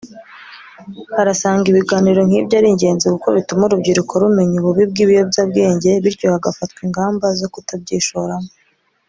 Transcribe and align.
arasanga 1.21 1.65
ibiganiro 1.69 2.19
nk’ibyo 2.27 2.55
ari 2.59 2.67
ingenzi 2.73 3.05
kuko 3.13 3.27
bituma 3.37 3.63
urubyiruko 3.65 4.11
rumenya 4.21 4.55
ububi 4.57 4.83
bw’ibiyobyabwenge 4.91 5.89
bityo 6.03 6.25
hagafatwa 6.33 6.79
ingamba 6.87 7.25
zo 7.39 7.47
kutabyishoramo 7.53 8.49